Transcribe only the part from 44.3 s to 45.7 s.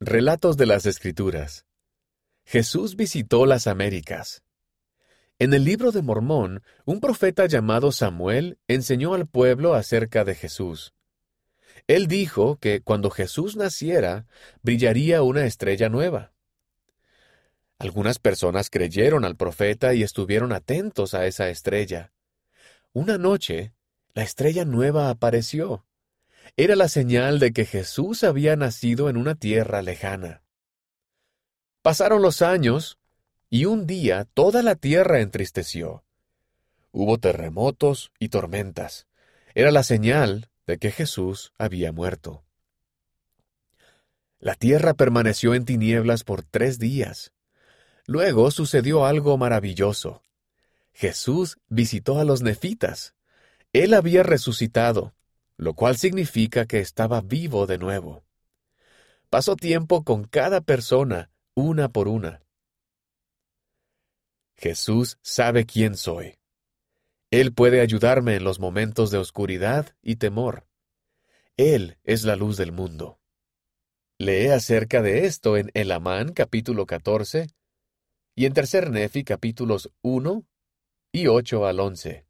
La tierra permaneció en